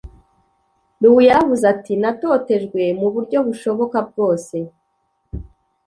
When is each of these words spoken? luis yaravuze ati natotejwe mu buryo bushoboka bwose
luis 1.01 1.25
yaravuze 1.29 1.65
ati 1.73 1.93
natotejwe 2.01 2.81
mu 2.99 3.07
buryo 3.13 3.37
bushoboka 3.47 3.97
bwose 4.09 4.55